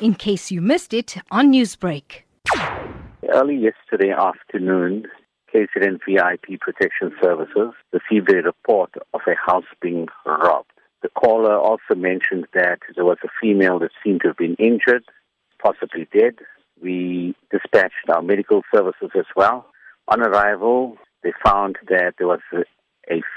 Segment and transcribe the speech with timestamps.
[0.00, 2.22] in case you missed it on Newsbreak.
[3.28, 5.06] Early yesterday afternoon,
[5.52, 10.70] KZN VIP Protection Services received a report of a house being robbed.
[11.02, 15.04] The caller also mentioned that there was a female that seemed to have been injured,
[15.62, 16.36] possibly dead.
[16.82, 19.66] We dispatched our medical services as well.
[20.08, 22.64] On arrival, they found that there was a,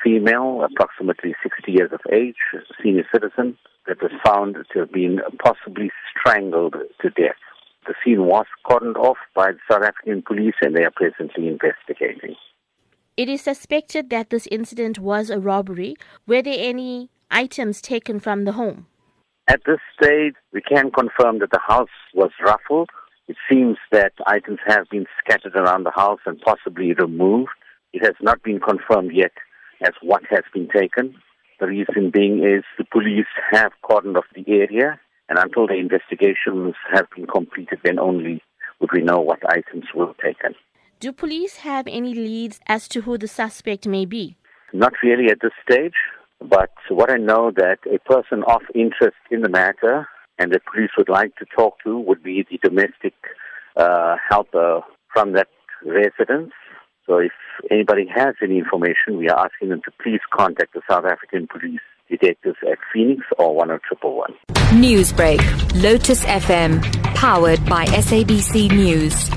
[0.04, 3.57] female, approximately 60 years of age, a senior citizen,
[3.90, 7.36] that was found to have been possibly strangled to death.
[7.88, 12.36] The scene was cordoned off by the South African police and they are presently investigating.
[13.18, 15.96] It is suspected that this incident was a robbery.
[16.27, 18.86] Were there any items taken from the home?
[19.48, 22.91] At this stage, we can confirm that the house was ruffled.
[23.27, 27.49] It seems that items have been scattered around the house and possibly removed.
[27.91, 29.32] It has not been confirmed yet
[29.82, 31.16] as what has been taken.
[31.59, 36.76] The reason being is the police have cordoned off the area, and until the investigations
[36.94, 38.41] have been completed, then only
[38.80, 40.55] would we know what items were taken.
[40.99, 44.37] Do police have any leads as to who the suspect may be?
[44.74, 45.96] Not really at this stage,
[46.41, 50.91] but what I know that a person of interest in the matter and the police
[50.98, 53.13] would like to talk to would be the domestic
[53.76, 54.82] uh, helper
[55.13, 55.49] from that
[55.85, 56.52] residence.
[57.10, 57.32] So if
[57.71, 61.79] anybody has any information, we are asking them to please contact the South African Police
[62.07, 64.35] detectives at Phoenix or 10111.
[64.79, 65.41] Newsbreak,
[65.81, 66.84] Lotus FM,
[67.16, 69.28] powered by SABC News.